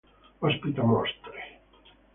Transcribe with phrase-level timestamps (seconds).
[0.49, 1.47] Ospita mostre.